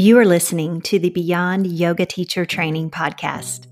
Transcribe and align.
You 0.00 0.16
are 0.16 0.24
listening 0.24 0.80
to 0.80 0.98
the 0.98 1.10
Beyond 1.10 1.66
Yoga 1.66 2.06
Teacher 2.06 2.46
Training 2.46 2.90
Podcast. 2.90 3.66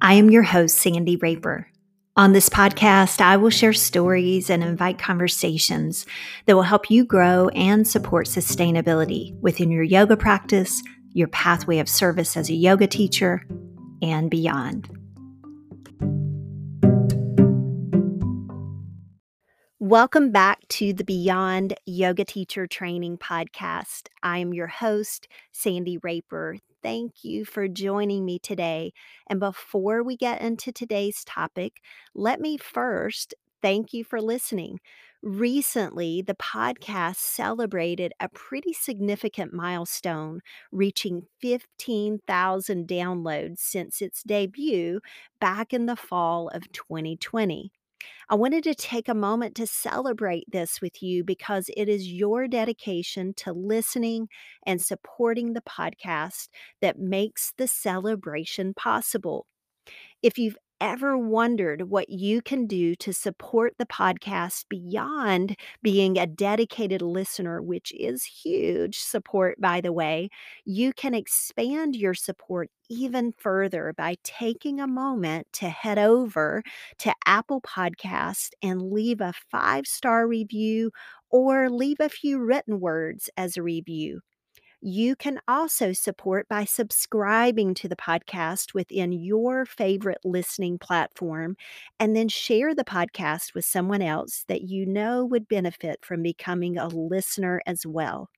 I 0.00 0.14
am 0.14 0.28
your 0.28 0.42
host, 0.42 0.76
Sandy 0.76 1.14
Raper. 1.14 1.68
On 2.16 2.32
this 2.32 2.48
podcast, 2.48 3.20
I 3.20 3.36
will 3.36 3.50
share 3.50 3.72
stories 3.72 4.50
and 4.50 4.64
invite 4.64 4.98
conversations 4.98 6.06
that 6.46 6.56
will 6.56 6.64
help 6.64 6.90
you 6.90 7.04
grow 7.04 7.50
and 7.50 7.86
support 7.86 8.26
sustainability 8.26 9.38
within 9.42 9.70
your 9.70 9.84
yoga 9.84 10.16
practice, 10.16 10.82
your 11.12 11.28
pathway 11.28 11.78
of 11.78 11.88
service 11.88 12.36
as 12.36 12.50
a 12.50 12.54
yoga 12.54 12.88
teacher, 12.88 13.46
and 14.02 14.28
beyond. 14.28 14.99
Welcome 19.90 20.30
back 20.30 20.60
to 20.68 20.92
the 20.92 21.02
Beyond 21.02 21.74
Yoga 21.84 22.24
Teacher 22.24 22.68
Training 22.68 23.18
Podcast. 23.18 24.02
I 24.22 24.38
am 24.38 24.54
your 24.54 24.68
host, 24.68 25.26
Sandy 25.50 25.98
Raper. 25.98 26.58
Thank 26.80 27.24
you 27.24 27.44
for 27.44 27.66
joining 27.66 28.24
me 28.24 28.38
today. 28.38 28.92
And 29.28 29.40
before 29.40 30.04
we 30.04 30.16
get 30.16 30.42
into 30.42 30.70
today's 30.70 31.24
topic, 31.24 31.80
let 32.14 32.40
me 32.40 32.56
first 32.56 33.34
thank 33.62 33.92
you 33.92 34.04
for 34.04 34.20
listening. 34.20 34.78
Recently, 35.24 36.22
the 36.22 36.36
podcast 36.36 37.16
celebrated 37.16 38.12
a 38.20 38.28
pretty 38.28 38.72
significant 38.72 39.52
milestone, 39.52 40.38
reaching 40.70 41.22
15,000 41.40 42.86
downloads 42.86 43.58
since 43.58 44.00
its 44.00 44.22
debut 44.22 45.00
back 45.40 45.72
in 45.72 45.86
the 45.86 45.96
fall 45.96 46.46
of 46.50 46.70
2020. 46.70 47.72
I 48.28 48.34
wanted 48.34 48.64
to 48.64 48.74
take 48.74 49.08
a 49.08 49.14
moment 49.14 49.54
to 49.56 49.66
celebrate 49.66 50.44
this 50.50 50.80
with 50.80 51.02
you 51.02 51.24
because 51.24 51.70
it 51.76 51.88
is 51.88 52.12
your 52.12 52.48
dedication 52.48 53.34
to 53.38 53.52
listening 53.52 54.28
and 54.66 54.80
supporting 54.80 55.52
the 55.52 55.62
podcast 55.62 56.48
that 56.80 56.98
makes 56.98 57.52
the 57.58 57.66
celebration 57.66 58.74
possible. 58.74 59.46
If 60.22 60.38
you've 60.38 60.56
ever 60.80 61.16
wondered 61.16 61.90
what 61.90 62.08
you 62.10 62.40
can 62.42 62.66
do 62.66 62.94
to 62.96 63.12
support 63.12 63.74
the 63.78 63.86
podcast 63.86 64.64
beyond 64.68 65.56
being 65.82 66.18
a 66.18 66.26
dedicated 66.26 67.02
listener, 67.02 67.60
which 67.62 67.92
is 67.96 68.24
huge 68.24 68.98
support, 68.98 69.60
by 69.60 69.80
the 69.80 69.92
way, 69.92 70.28
you 70.64 70.92
can 70.92 71.14
expand 71.14 71.96
your 71.96 72.14
support 72.14 72.70
even 72.88 73.32
further 73.38 73.92
by 73.96 74.16
taking 74.24 74.80
a 74.80 74.86
moment 74.86 75.46
to 75.52 75.68
head 75.68 75.98
over 75.98 76.62
to 76.98 77.14
Apple 77.26 77.60
Podcast 77.60 78.50
and 78.62 78.82
leave 78.90 79.20
a 79.20 79.32
five 79.50 79.86
star 79.86 80.26
review 80.26 80.90
or 81.30 81.70
leave 81.70 81.98
a 82.00 82.08
few 82.08 82.38
written 82.40 82.80
words 82.80 83.30
as 83.36 83.56
a 83.56 83.62
review. 83.62 84.20
You 84.82 85.14
can 85.16 85.40
also 85.46 85.92
support 85.92 86.48
by 86.48 86.64
subscribing 86.64 87.74
to 87.74 87.88
the 87.88 87.96
podcast 87.96 88.72
within 88.74 89.12
your 89.12 89.64
favorite 89.66 90.18
listening 90.24 90.78
platform 90.78 91.56
and 91.98 92.16
then 92.16 92.28
share 92.28 92.74
the 92.74 92.84
podcast 92.84 93.54
with 93.54 93.64
someone 93.66 94.00
else 94.02 94.44
that 94.48 94.62
you 94.62 94.86
know 94.86 95.24
would 95.24 95.48
benefit 95.48 96.04
from 96.04 96.22
becoming 96.22 96.78
a 96.78 96.88
listener 96.88 97.60
as 97.66 97.84
well. 97.86 98.30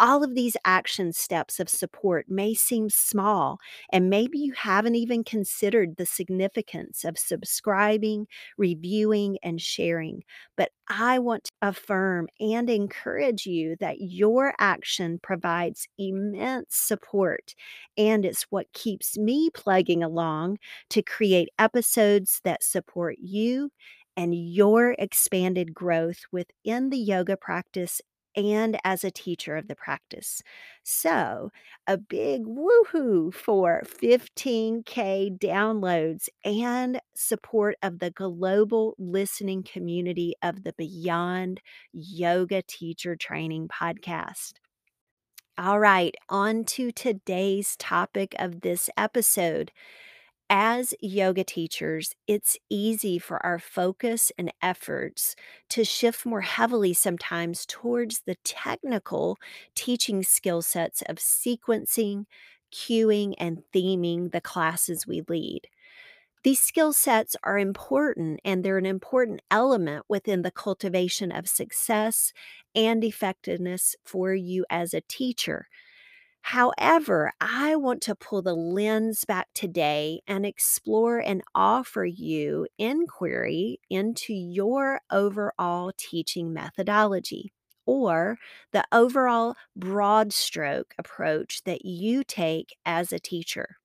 All 0.00 0.22
of 0.22 0.34
these 0.34 0.56
action 0.64 1.12
steps 1.12 1.58
of 1.58 1.68
support 1.68 2.26
may 2.28 2.54
seem 2.54 2.88
small, 2.88 3.58
and 3.92 4.08
maybe 4.08 4.38
you 4.38 4.52
haven't 4.52 4.94
even 4.94 5.24
considered 5.24 5.96
the 5.96 6.06
significance 6.06 7.04
of 7.04 7.18
subscribing, 7.18 8.28
reviewing, 8.56 9.38
and 9.42 9.60
sharing. 9.60 10.22
But 10.56 10.70
I 10.88 11.18
want 11.18 11.44
to 11.44 11.50
affirm 11.62 12.28
and 12.38 12.70
encourage 12.70 13.44
you 13.44 13.76
that 13.80 13.96
your 14.00 14.54
action 14.60 15.18
provides 15.20 15.88
immense 15.98 16.76
support, 16.76 17.54
and 17.96 18.24
it's 18.24 18.44
what 18.50 18.72
keeps 18.72 19.18
me 19.18 19.50
plugging 19.50 20.02
along 20.02 20.58
to 20.90 21.02
create 21.02 21.48
episodes 21.58 22.40
that 22.44 22.62
support 22.62 23.16
you 23.20 23.70
and 24.16 24.34
your 24.34 24.96
expanded 24.98 25.74
growth 25.74 26.22
within 26.32 26.90
the 26.90 26.98
yoga 26.98 27.36
practice 27.36 28.00
and 28.36 28.78
as 28.84 29.04
a 29.04 29.10
teacher 29.10 29.56
of 29.56 29.68
the 29.68 29.74
practice. 29.74 30.42
So, 30.82 31.50
a 31.86 31.96
big 31.96 32.44
woohoo 32.44 33.32
for 33.32 33.82
15K 33.84 35.38
downloads 35.38 36.28
and 36.44 37.00
support 37.14 37.76
of 37.82 37.98
the 37.98 38.10
global 38.10 38.94
listening 38.98 39.62
community 39.62 40.34
of 40.42 40.64
the 40.64 40.74
Beyond 40.76 41.60
Yoga 41.92 42.62
Teacher 42.62 43.16
Training 43.16 43.68
podcast. 43.68 44.54
All 45.56 45.80
right, 45.80 46.14
on 46.28 46.64
to 46.66 46.92
today's 46.92 47.76
topic 47.76 48.36
of 48.38 48.60
this 48.60 48.88
episode 48.96 49.72
as 50.50 50.94
yoga 51.00 51.44
teachers, 51.44 52.14
it's 52.26 52.56
easy 52.70 53.18
for 53.18 53.44
our 53.44 53.58
focus 53.58 54.32
and 54.38 54.52
efforts 54.62 55.36
to 55.70 55.84
shift 55.84 56.24
more 56.24 56.40
heavily 56.40 56.94
sometimes 56.94 57.66
towards 57.66 58.20
the 58.20 58.36
technical 58.44 59.36
teaching 59.74 60.22
skill 60.22 60.62
sets 60.62 61.02
of 61.02 61.16
sequencing, 61.16 62.24
cueing, 62.72 63.34
and 63.38 63.62
theming 63.74 64.32
the 64.32 64.40
classes 64.40 65.06
we 65.06 65.22
lead. 65.28 65.68
These 66.44 66.60
skill 66.60 66.92
sets 66.92 67.36
are 67.42 67.58
important 67.58 68.40
and 68.44 68.64
they're 68.64 68.78
an 68.78 68.86
important 68.86 69.42
element 69.50 70.04
within 70.08 70.42
the 70.42 70.50
cultivation 70.50 71.32
of 71.32 71.48
success 71.48 72.32
and 72.74 73.04
effectiveness 73.04 73.96
for 74.04 74.34
you 74.34 74.64
as 74.70 74.94
a 74.94 75.00
teacher. 75.02 75.68
However, 76.42 77.32
I 77.40 77.76
want 77.76 78.02
to 78.02 78.14
pull 78.14 78.42
the 78.42 78.54
lens 78.54 79.24
back 79.24 79.48
today 79.54 80.22
and 80.26 80.46
explore 80.46 81.18
and 81.18 81.42
offer 81.54 82.04
you 82.04 82.66
inquiry 82.78 83.80
into 83.90 84.32
your 84.32 85.00
overall 85.10 85.92
teaching 85.96 86.52
methodology 86.52 87.52
or 87.86 88.38
the 88.72 88.84
overall 88.92 89.56
broad 89.76 90.32
stroke 90.32 90.94
approach 90.98 91.62
that 91.64 91.84
you 91.84 92.24
take 92.24 92.76
as 92.86 93.12
a 93.12 93.18
teacher. 93.20 93.76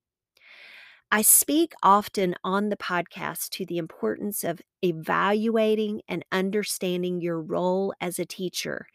I 1.12 1.22
speak 1.22 1.74
often 1.84 2.36
on 2.44 2.70
the 2.70 2.78
podcast 2.78 3.50
to 3.52 3.66
the 3.66 3.78
importance 3.78 4.44
of 4.44 4.62
evaluating 4.84 6.02
and 6.08 6.26
understanding 6.32 7.22
your 7.22 7.40
role 7.40 7.94
as 8.02 8.18
a 8.18 8.26
teacher 8.26 8.88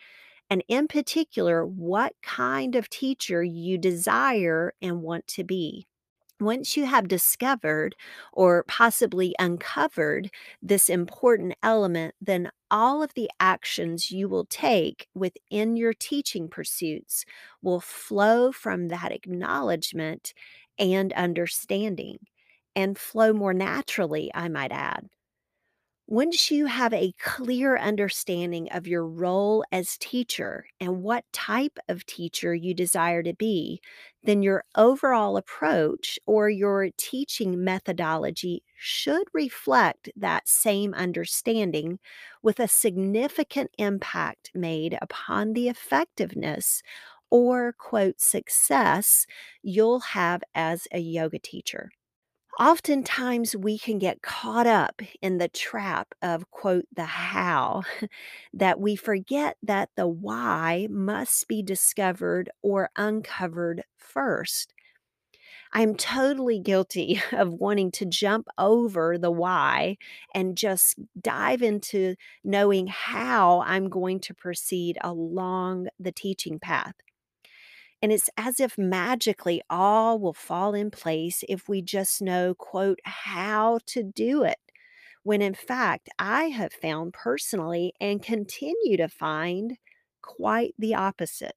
and 0.50 0.64
in 0.68 0.88
particular, 0.88 1.66
what 1.66 2.14
kind 2.22 2.74
of 2.74 2.88
teacher 2.88 3.42
you 3.42 3.78
desire 3.78 4.72
and 4.80 5.02
want 5.02 5.26
to 5.28 5.44
be. 5.44 5.86
Once 6.40 6.76
you 6.76 6.86
have 6.86 7.08
discovered 7.08 7.96
or 8.32 8.64
possibly 8.68 9.34
uncovered 9.40 10.30
this 10.62 10.88
important 10.88 11.54
element, 11.62 12.14
then 12.20 12.50
all 12.70 13.02
of 13.02 13.12
the 13.14 13.28
actions 13.40 14.10
you 14.12 14.28
will 14.28 14.46
take 14.46 15.08
within 15.14 15.76
your 15.76 15.92
teaching 15.92 16.48
pursuits 16.48 17.24
will 17.62 17.80
flow 17.80 18.52
from 18.52 18.88
that 18.88 19.10
acknowledgement 19.12 20.32
and 20.78 21.12
understanding 21.14 22.18
and 22.76 22.96
flow 22.98 23.32
more 23.32 23.54
naturally, 23.54 24.30
I 24.34 24.48
might 24.48 24.70
add. 24.72 25.08
Once 26.10 26.50
you 26.50 26.64
have 26.64 26.94
a 26.94 27.12
clear 27.18 27.76
understanding 27.76 28.66
of 28.72 28.86
your 28.86 29.06
role 29.06 29.62
as 29.70 29.98
teacher 29.98 30.66
and 30.80 31.02
what 31.02 31.24
type 31.34 31.78
of 31.86 32.06
teacher 32.06 32.54
you 32.54 32.72
desire 32.72 33.22
to 33.22 33.34
be, 33.34 33.78
then 34.22 34.42
your 34.42 34.64
overall 34.74 35.36
approach 35.36 36.18
or 36.24 36.48
your 36.48 36.88
teaching 36.96 37.62
methodology 37.62 38.62
should 38.78 39.24
reflect 39.34 40.08
that 40.16 40.48
same 40.48 40.94
understanding 40.94 41.98
with 42.42 42.58
a 42.58 42.66
significant 42.68 43.70
impact 43.76 44.50
made 44.54 44.96
upon 45.02 45.52
the 45.52 45.68
effectiveness 45.68 46.82
or, 47.30 47.74
quote, 47.74 48.18
success 48.18 49.26
you'll 49.62 50.00
have 50.00 50.42
as 50.54 50.88
a 50.90 50.98
yoga 50.98 51.38
teacher 51.38 51.90
oftentimes 52.58 53.54
we 53.56 53.78
can 53.78 53.98
get 53.98 54.22
caught 54.22 54.66
up 54.66 55.00
in 55.22 55.38
the 55.38 55.48
trap 55.48 56.12
of 56.22 56.50
quote 56.50 56.86
the 56.94 57.04
how 57.04 57.82
that 58.52 58.80
we 58.80 58.96
forget 58.96 59.56
that 59.62 59.90
the 59.96 60.08
why 60.08 60.86
must 60.90 61.46
be 61.48 61.62
discovered 61.62 62.50
or 62.62 62.90
uncovered 62.96 63.84
first. 63.96 64.72
I'm 65.72 65.94
totally 65.96 66.58
guilty 66.58 67.20
of 67.32 67.52
wanting 67.54 67.90
to 67.92 68.06
jump 68.06 68.48
over 68.58 69.18
the 69.18 69.30
why 69.30 69.96
and 70.34 70.56
just 70.56 70.96
dive 71.20 71.62
into 71.62 72.16
knowing 72.44 72.86
how 72.86 73.60
i'm 73.66 73.88
going 73.88 74.20
to 74.20 74.34
proceed 74.34 74.98
along 75.02 75.88
the 75.98 76.12
teaching 76.12 76.58
path 76.58 76.94
and 78.02 78.12
it's 78.12 78.30
as 78.36 78.60
if 78.60 78.78
magically 78.78 79.62
all 79.70 80.18
will 80.18 80.34
fall 80.34 80.74
in 80.74 80.90
place 80.90 81.42
if 81.48 81.68
we 81.68 81.82
just 81.82 82.22
know, 82.22 82.54
quote, 82.54 83.00
how 83.04 83.80
to 83.86 84.02
do 84.02 84.44
it. 84.44 84.58
When 85.24 85.42
in 85.42 85.54
fact, 85.54 86.08
I 86.18 86.44
have 86.44 86.72
found 86.72 87.12
personally 87.14 87.92
and 88.00 88.22
continue 88.22 88.96
to 88.96 89.08
find 89.08 89.78
quite 90.22 90.74
the 90.78 90.94
opposite. 90.94 91.56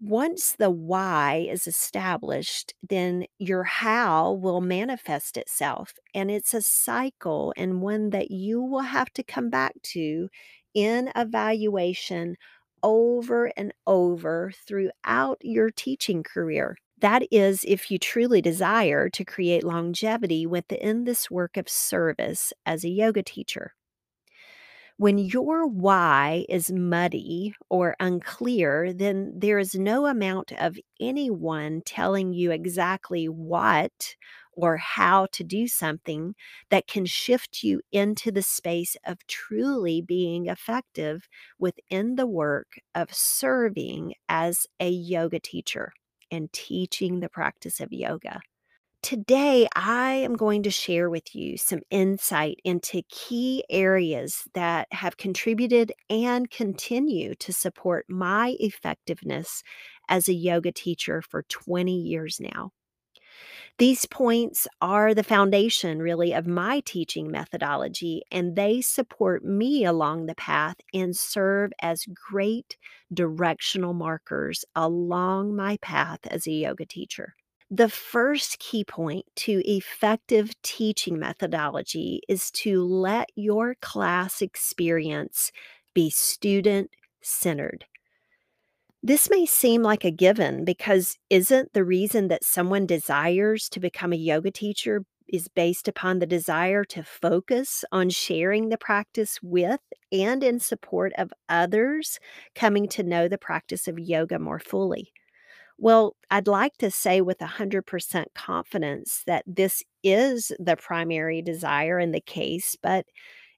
Once 0.00 0.52
the 0.56 0.70
why 0.70 1.46
is 1.48 1.66
established, 1.68 2.74
then 2.82 3.24
your 3.38 3.62
how 3.62 4.32
will 4.32 4.60
manifest 4.60 5.36
itself. 5.36 5.94
And 6.12 6.28
it's 6.30 6.54
a 6.54 6.62
cycle 6.62 7.54
and 7.56 7.80
one 7.82 8.10
that 8.10 8.30
you 8.32 8.60
will 8.60 8.80
have 8.80 9.12
to 9.14 9.22
come 9.22 9.48
back 9.48 9.74
to 9.94 10.28
in 10.74 11.12
evaluation 11.14 12.36
over 12.82 13.46
and 13.56 13.72
over 13.86 14.52
throughout 14.66 15.38
your 15.42 15.70
teaching 15.70 16.22
career. 16.22 16.76
That 16.98 17.24
is, 17.32 17.64
if 17.66 17.90
you 17.90 17.98
truly 17.98 18.40
desire 18.40 19.08
to 19.10 19.24
create 19.24 19.64
longevity 19.64 20.46
within 20.46 21.04
this 21.04 21.30
work 21.30 21.56
of 21.56 21.68
service 21.68 22.52
as 22.64 22.84
a 22.84 22.88
yoga 22.88 23.22
teacher. 23.22 23.74
When 24.98 25.18
your 25.18 25.66
why 25.66 26.44
is 26.48 26.70
muddy 26.70 27.54
or 27.68 27.96
unclear, 27.98 28.92
then 28.92 29.32
there 29.34 29.58
is 29.58 29.74
no 29.74 30.06
amount 30.06 30.52
of 30.52 30.78
anyone 31.00 31.82
telling 31.84 32.32
you 32.32 32.52
exactly 32.52 33.28
what 33.28 34.14
or 34.52 34.76
how 34.76 35.26
to 35.32 35.42
do 35.42 35.66
something 35.66 36.34
that 36.70 36.86
can 36.86 37.06
shift 37.06 37.62
you 37.62 37.80
into 37.90 38.30
the 38.30 38.42
space 38.42 38.96
of 39.06 39.26
truly 39.26 40.00
being 40.00 40.46
effective 40.46 41.28
within 41.58 42.16
the 42.16 42.26
work 42.26 42.78
of 42.94 43.12
serving 43.12 44.14
as 44.28 44.66
a 44.80 44.88
yoga 44.88 45.40
teacher 45.40 45.92
and 46.30 46.52
teaching 46.52 47.20
the 47.20 47.28
practice 47.28 47.80
of 47.80 47.92
yoga. 47.92 48.40
Today, 49.02 49.66
I 49.74 50.12
am 50.12 50.34
going 50.34 50.62
to 50.62 50.70
share 50.70 51.10
with 51.10 51.34
you 51.34 51.56
some 51.56 51.80
insight 51.90 52.60
into 52.62 53.02
key 53.08 53.64
areas 53.68 54.44
that 54.54 54.86
have 54.92 55.16
contributed 55.16 55.92
and 56.08 56.48
continue 56.48 57.34
to 57.34 57.52
support 57.52 58.06
my 58.08 58.54
effectiveness 58.60 59.64
as 60.08 60.28
a 60.28 60.32
yoga 60.32 60.70
teacher 60.70 61.20
for 61.20 61.42
20 61.42 61.92
years 61.92 62.38
now. 62.40 62.70
These 63.78 64.06
points 64.06 64.68
are 64.80 65.14
the 65.14 65.22
foundation, 65.22 66.00
really, 66.00 66.32
of 66.32 66.46
my 66.46 66.80
teaching 66.80 67.30
methodology, 67.30 68.22
and 68.30 68.56
they 68.56 68.80
support 68.80 69.44
me 69.44 69.84
along 69.84 70.26
the 70.26 70.34
path 70.34 70.76
and 70.92 71.16
serve 71.16 71.72
as 71.80 72.06
great 72.30 72.76
directional 73.12 73.94
markers 73.94 74.64
along 74.74 75.56
my 75.56 75.78
path 75.82 76.20
as 76.26 76.46
a 76.46 76.52
yoga 76.52 76.86
teacher. 76.86 77.34
The 77.70 77.88
first 77.88 78.58
key 78.58 78.84
point 78.84 79.24
to 79.36 79.62
effective 79.66 80.52
teaching 80.62 81.18
methodology 81.18 82.20
is 82.28 82.50
to 82.50 82.84
let 82.84 83.30
your 83.34 83.76
class 83.76 84.42
experience 84.42 85.50
be 85.94 86.10
student 86.10 86.90
centered. 87.22 87.86
This 89.02 89.28
may 89.30 89.46
seem 89.46 89.82
like 89.82 90.04
a 90.04 90.10
given 90.10 90.64
because 90.64 91.18
isn't 91.28 91.72
the 91.72 91.84
reason 91.84 92.28
that 92.28 92.44
someone 92.44 92.86
desires 92.86 93.68
to 93.70 93.80
become 93.80 94.12
a 94.12 94.16
yoga 94.16 94.50
teacher 94.50 95.04
is 95.28 95.48
based 95.48 95.88
upon 95.88 96.18
the 96.18 96.26
desire 96.26 96.84
to 96.84 97.02
focus 97.02 97.84
on 97.90 98.10
sharing 98.10 98.68
the 98.68 98.78
practice 98.78 99.38
with 99.42 99.80
and 100.12 100.44
in 100.44 100.60
support 100.60 101.12
of 101.16 101.32
others 101.48 102.18
coming 102.54 102.86
to 102.88 103.02
know 103.02 103.28
the 103.28 103.38
practice 103.38 103.88
of 103.88 103.98
yoga 103.98 104.38
more 104.38 104.60
fully? 104.60 105.12
Well, 105.78 106.16
I'd 106.30 106.48
like 106.48 106.76
to 106.78 106.90
say 106.90 107.20
with 107.20 107.38
100% 107.40 108.34
confidence 108.34 109.22
that 109.26 109.44
this 109.46 109.82
is 110.04 110.52
the 110.58 110.76
primary 110.76 111.42
desire 111.42 111.98
in 112.00 112.12
the 112.12 112.20
case, 112.20 112.76
but 112.82 113.06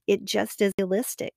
it 0.06 0.24
just 0.24 0.62
is 0.62 0.72
realistic. 0.78 1.34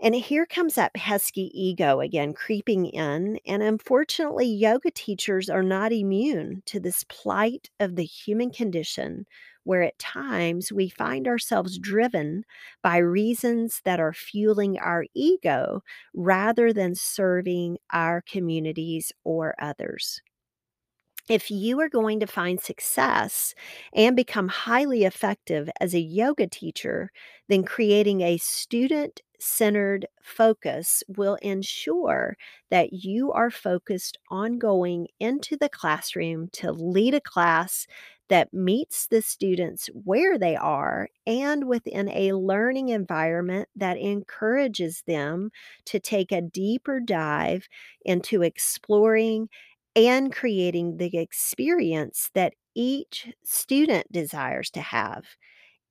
And 0.00 0.14
here 0.14 0.46
comes 0.46 0.74
that 0.76 0.94
pesky 0.94 1.50
ego 1.54 2.00
again 2.00 2.32
creeping 2.32 2.86
in. 2.86 3.38
And 3.46 3.62
unfortunately, 3.62 4.46
yoga 4.46 4.90
teachers 4.90 5.48
are 5.50 5.62
not 5.62 5.92
immune 5.92 6.62
to 6.66 6.78
this 6.80 7.04
plight 7.04 7.70
of 7.80 7.96
the 7.96 8.04
human 8.04 8.50
condition 8.50 9.26
where 9.64 9.82
at 9.82 9.98
times 9.98 10.72
we 10.72 10.88
find 10.88 11.26
ourselves 11.28 11.78
driven 11.78 12.44
by 12.82 12.96
reasons 12.98 13.80
that 13.84 14.00
are 14.00 14.12
fueling 14.12 14.78
our 14.78 15.04
ego 15.14 15.82
rather 16.14 16.72
than 16.72 16.94
serving 16.94 17.78
our 17.92 18.22
communities 18.22 19.12
or 19.24 19.54
others 19.58 20.22
if 21.28 21.50
you 21.50 21.78
are 21.80 21.88
going 21.88 22.20
to 22.20 22.26
find 22.26 22.60
success 22.60 23.54
and 23.92 24.16
become 24.16 24.48
highly 24.48 25.04
effective 25.04 25.68
as 25.80 25.94
a 25.94 26.00
yoga 26.00 26.46
teacher, 26.46 27.10
then 27.48 27.64
creating 27.64 28.22
a 28.22 28.38
student 28.38 29.20
centered 29.40 30.06
focus 30.22 31.02
will 31.08 31.36
ensure 31.42 32.36
that 32.70 32.92
you 32.92 33.32
are 33.32 33.50
focused 33.50 34.18
on 34.30 34.58
going 34.58 35.08
into 35.20 35.56
the 35.56 35.68
classroom 35.68 36.48
to 36.52 36.72
lead 36.72 37.14
a 37.14 37.20
class 37.20 37.86
that 38.28 38.52
meets 38.52 39.06
the 39.06 39.22
students 39.22 39.86
where 40.04 40.38
they 40.38 40.54
are 40.54 41.08
and 41.26 41.66
within 41.66 42.08
a 42.10 42.32
learning 42.34 42.90
environment 42.90 43.68
that 43.74 43.96
encourages 43.96 45.02
them 45.06 45.50
to 45.86 45.98
take 45.98 46.30
a 46.30 46.42
deeper 46.42 47.00
dive 47.00 47.68
into 48.04 48.42
exploring 48.42 49.48
and 49.96 50.32
creating 50.32 50.96
the 50.98 51.16
experience 51.18 52.30
that 52.34 52.54
each 52.74 53.28
student 53.44 54.10
desires 54.12 54.70
to 54.70 54.80
have, 54.80 55.24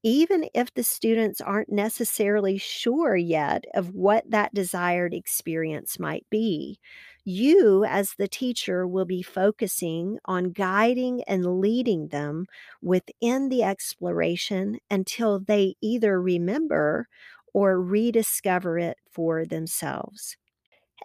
even 0.03 0.47
if 0.53 0.73
the 0.73 0.83
students 0.83 1.41
aren't 1.41 1.71
necessarily 1.71 2.57
sure 2.57 3.15
yet 3.15 3.65
of 3.73 3.93
what 3.93 4.29
that 4.29 4.53
desired 4.53 5.13
experience 5.13 5.99
might 5.99 6.25
be. 6.29 6.79
You, 7.25 7.83
as 7.83 8.13
the 8.13 8.27
teacher, 8.27 8.87
will 8.87 9.05
be 9.05 9.21
focusing 9.21 10.19
on 10.25 10.51
guiding 10.51 11.23
and 11.23 11.59
leading 11.59 12.07
them 12.09 12.47
within 12.81 13.49
the 13.49 13.63
exploration 13.63 14.79
until 14.89 15.39
they 15.39 15.75
either 15.81 16.21
remember 16.21 17.07
or 17.53 17.81
rediscover 17.81 18.77
it 18.79 18.97
for 19.11 19.45
themselves. 19.45 20.37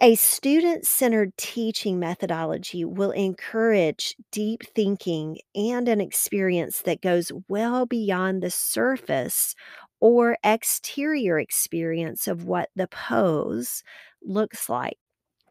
A 0.00 0.14
student 0.16 0.86
centered 0.86 1.36
teaching 1.36 1.98
methodology 1.98 2.84
will 2.84 3.12
encourage 3.12 4.16
deep 4.30 4.62
thinking 4.74 5.38
and 5.54 5.88
an 5.88 6.00
experience 6.00 6.82
that 6.82 7.00
goes 7.02 7.30
well 7.48 7.86
beyond 7.86 8.42
the 8.42 8.50
surface 8.50 9.54
or 10.00 10.36
exterior 10.42 11.38
experience 11.38 12.26
of 12.26 12.44
what 12.44 12.70
the 12.74 12.88
pose 12.88 13.84
looks 14.22 14.68
like. 14.68 14.98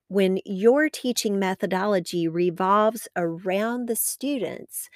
When 0.10 0.40
your 0.46 0.90
teaching 0.90 1.40
methodology 1.40 2.28
revolves 2.28 3.08
around 3.16 3.88
the 3.88 3.96
students 3.96 4.90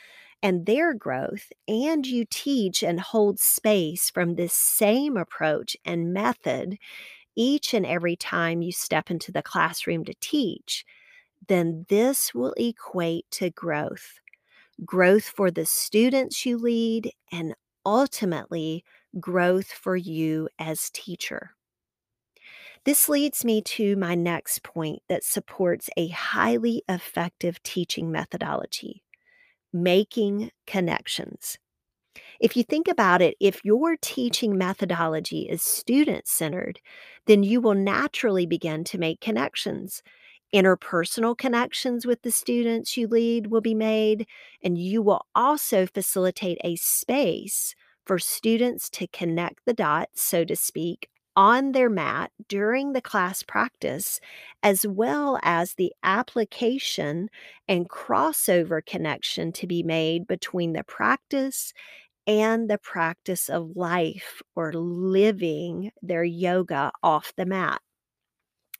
and 0.43 0.65
their 0.65 0.93
growth, 0.93 1.51
and 1.67 2.05
you 2.05 2.25
teach 2.29 2.83
and 2.83 2.99
hold 2.99 3.39
space 3.39 4.09
from 4.11 4.35
this 4.35 4.53
same 4.53 5.17
approach 5.17 5.77
and 5.85 6.13
method, 6.13 6.77
each 7.35 7.73
and 7.73 7.85
every 7.85 8.15
time 8.15 8.61
you 8.61 8.71
step 8.71 9.11
into 9.11 9.31
the 9.31 9.43
classroom 9.43 10.05
to 10.05 10.13
teach, 10.19 10.85
then 11.47 11.85
this 11.89 12.33
will 12.33 12.53
equate 12.57 13.25
to 13.31 13.49
growth 13.51 14.19
growth 14.85 15.25
for 15.25 15.51
the 15.51 15.65
students 15.65 16.45
you 16.45 16.57
lead, 16.57 17.11
and 17.31 17.55
ultimately, 17.85 18.83
growth 19.19 19.67
for 19.71 19.95
you 19.95 20.49
as 20.59 20.89
teacher. 20.91 21.51
This 22.85 23.09
leads 23.09 23.43
me 23.43 23.61
to 23.63 23.95
my 23.97 24.15
next 24.15 24.63
point 24.63 25.01
that 25.09 25.23
supports 25.23 25.89
a 25.97 26.07
highly 26.09 26.83
effective 26.87 27.61
teaching 27.63 28.11
methodology 28.11 29.03
making 29.73 30.51
connections. 30.67 31.57
If 32.39 32.55
you 32.55 32.63
think 32.63 32.87
about 32.87 33.21
it, 33.21 33.35
if 33.39 33.63
your 33.63 33.95
teaching 33.97 34.57
methodology 34.57 35.49
is 35.49 35.61
student 35.61 36.27
centered, 36.27 36.79
then 37.25 37.43
you 37.43 37.61
will 37.61 37.73
naturally 37.73 38.45
begin 38.45 38.83
to 38.85 38.97
make 38.97 39.21
connections. 39.21 40.03
Interpersonal 40.53 41.37
connections 41.37 42.05
with 42.05 42.21
the 42.21 42.31
students 42.31 42.95
you 42.95 43.07
lead 43.07 43.47
will 43.47 43.61
be 43.61 43.73
made, 43.73 44.27
and 44.63 44.77
you 44.77 45.01
will 45.01 45.25
also 45.35 45.85
facilitate 45.85 46.59
a 46.63 46.75
space 46.75 47.75
for 48.05 48.19
students 48.19 48.89
to 48.91 49.07
connect 49.07 49.65
the 49.65 49.73
dots, 49.73 50.21
so 50.21 50.45
to 50.45 50.55
speak, 50.55 51.09
on 51.35 51.73
their 51.73 51.89
mat 51.89 52.31
during 52.47 52.93
the 52.93 53.01
class 53.01 53.43
practice, 53.43 54.21
as 54.63 54.87
well 54.87 55.37
as 55.43 55.73
the 55.73 55.91
application 56.03 57.29
and 57.67 57.89
crossover 57.89 58.85
connection 58.85 59.51
to 59.51 59.67
be 59.67 59.83
made 59.83 60.27
between 60.27 60.73
the 60.73 60.83
practice 60.83 61.73
and 62.27 62.69
the 62.69 62.77
practice 62.77 63.49
of 63.49 63.75
life 63.75 64.41
or 64.55 64.73
living 64.73 65.91
their 66.01 66.23
yoga 66.23 66.91
off 67.03 67.33
the 67.35 67.45
mat. 67.45 67.81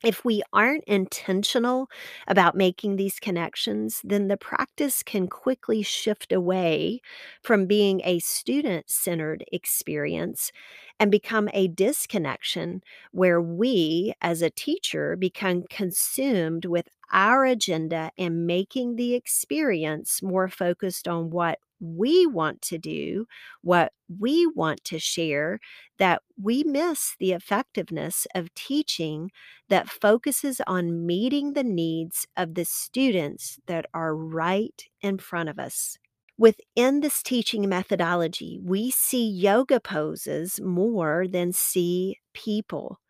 If 0.04 0.24
we 0.24 0.42
aren't 0.52 0.84
intentional 0.84 1.88
about 2.28 2.54
making 2.54 2.96
these 2.96 3.18
connections, 3.18 4.00
then 4.04 4.28
the 4.28 4.36
practice 4.36 5.02
can 5.02 5.26
quickly 5.26 5.82
shift 5.82 6.32
away 6.32 7.00
from 7.42 7.66
being 7.66 8.02
a 8.04 8.18
student 8.18 8.90
centered 8.90 9.44
experience 9.50 10.52
and 10.98 11.10
become 11.10 11.48
a 11.52 11.68
disconnection 11.68 12.82
where 13.12 13.40
we, 13.40 14.14
as 14.20 14.42
a 14.42 14.50
teacher, 14.50 15.16
become 15.16 15.64
consumed 15.68 16.64
with 16.64 16.88
our 17.12 17.44
agenda 17.44 18.10
and 18.18 18.46
making 18.46 18.96
the 18.96 19.14
experience 19.14 20.22
more 20.22 20.48
focused 20.48 21.06
on 21.06 21.30
what 21.30 21.58
we 21.78 22.26
want 22.26 22.62
to 22.62 22.78
do, 22.78 23.26
what 23.62 23.92
we 24.08 24.46
want 24.46 24.82
to 24.84 24.98
share, 24.98 25.60
that 25.98 26.22
we 26.40 26.64
miss 26.64 27.14
the 27.18 27.32
effectiveness 27.32 28.26
of 28.34 28.52
teaching 28.54 29.30
that 29.68 29.88
focuses 29.88 30.60
on 30.66 31.04
meeting 31.06 31.52
the 31.52 31.64
needs 31.64 32.26
of 32.36 32.54
the 32.54 32.64
students 32.64 33.58
that 33.66 33.86
are 33.92 34.14
right 34.16 34.84
in 35.02 35.18
front 35.18 35.48
of 35.48 35.58
us. 35.58 35.98
Within 36.38 37.00
this 37.00 37.22
teaching 37.22 37.66
methodology, 37.68 38.58
we 38.62 38.90
see 38.90 39.26
yoga 39.26 39.80
poses 39.80 40.60
more 40.60 41.26
than 41.26 41.52
see 41.52 42.18
people. 42.34 43.00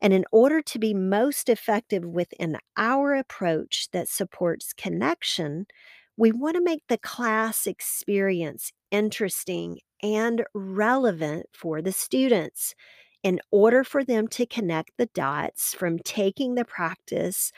And 0.00 0.12
in 0.12 0.24
order 0.32 0.60
to 0.60 0.78
be 0.78 0.92
most 0.92 1.48
effective 1.48 2.04
within 2.04 2.58
our 2.76 3.14
approach 3.14 3.88
that 3.92 4.08
supports 4.08 4.72
connection, 4.72 5.66
we 6.16 6.32
want 6.32 6.56
to 6.56 6.62
make 6.62 6.82
the 6.88 6.98
class 6.98 7.66
experience 7.66 8.72
interesting 8.90 9.78
and 10.02 10.44
relevant 10.52 11.46
for 11.52 11.80
the 11.80 11.92
students. 11.92 12.74
In 13.22 13.40
order 13.50 13.84
for 13.84 14.04
them 14.04 14.28
to 14.28 14.44
connect 14.44 14.90
the 14.98 15.06
dots 15.06 15.72
from 15.72 15.98
taking 16.00 16.56
the 16.56 16.64
practice 16.66 17.52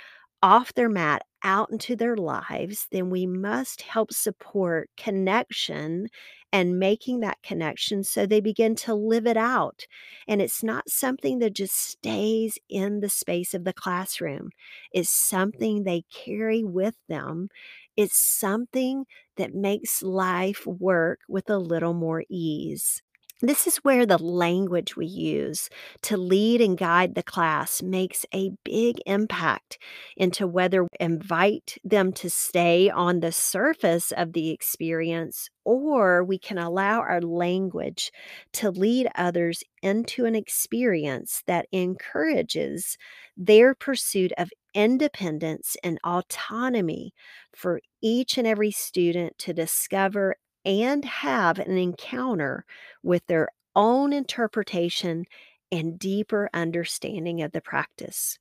off 0.47 0.73
their 0.75 0.89
mat 0.89 1.23
out 1.43 1.71
into 1.71 1.97
their 1.97 2.17
lives, 2.17 2.87
then 2.91 3.11
we 3.11 3.27
must 3.27 3.83
help 3.83 4.13
support 4.13 4.91
connection 4.97 6.09
and 6.53 6.79
making 6.79 7.21
that 7.21 7.43
connection 7.43 8.03
so 8.05 8.27
they 8.27 8.41
begin 8.41 8.75
to 8.77 8.95
live 8.95 9.27
it 9.27 9.37
out. 9.37 9.87
And 10.29 10.41
it's 10.41 10.63
not 10.63 10.89
something 10.89 11.39
that 11.41 11.55
just 11.55 11.75
stays 11.77 12.59
in 12.69 13.01
the 13.01 13.09
space 13.09 13.55
of 13.55 13.65
the 13.65 13.73
classroom, 13.73 14.51
it's 14.93 15.11
something 15.11 15.83
they 15.85 16.03
carry 16.13 16.63
with 16.65 16.97
them. 17.09 17.49
It's 17.97 18.17
something 18.19 19.07
that 19.37 19.55
makes 19.55 20.03
life 20.03 20.67
work 20.67 21.21
with 21.29 21.51
a 21.51 21.59
little 21.59 21.95
more 21.95 22.25
ease. 22.31 23.03
This 23.43 23.67
is 23.67 23.77
where 23.79 24.07
the 24.07 24.17
language 24.17 24.97
we 24.97 25.05
use 25.05 25.69
to 26.03 26.17
lead 26.17 26.63
and 26.63 26.77
guide 26.79 27.15
the 27.15 27.23
class 27.23 27.83
makes 27.83 28.25
a 28.33 28.53
big 28.65 28.97
impact 29.05 29.77
into 30.17 30.47
whether 30.47 30.85
we 30.85 30.89
invite 30.99 31.77
them 31.85 32.15
to 32.15 32.31
stay 32.31 32.89
on 32.89 33.21
the 33.21 33.33
surface 33.33 34.11
of 34.11 34.33
the 34.33 34.51
experience 34.51 35.51
or 35.67 36.25
we 36.25 36.39
can 36.39 36.57
allow 36.57 37.01
our 37.01 37.21
language 37.21 38.11
to 38.55 38.71
lead 38.71 39.07
others 39.15 39.63
into 39.83 40.25
an 40.25 40.35
experience 40.35 41.43
that 41.47 41.67
encourages 41.73 42.97
their 43.37 43.75
pursuit 43.75 44.33
of 44.39 44.49
independence 44.73 45.77
and 45.85 45.99
autonomy 46.05 47.13
for 47.55 47.81
each 48.01 48.39
and 48.39 48.47
every 48.47 48.71
student 48.71 49.37
to 49.37 49.53
discover 49.53 50.37
and 50.67 51.05
have 51.07 51.59
an 51.61 51.79
encounter 51.79 52.67
with 53.03 53.27
their 53.29 53.49
own 53.77 54.13
interpretation 54.13 55.25
and 55.73 55.99
deeper 55.99 56.51
understanding 56.53 57.43
of 57.43 57.53
the 57.53 57.63
practice. 57.63 58.39